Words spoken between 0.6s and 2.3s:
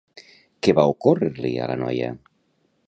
Què va ocórrer-li a la noia?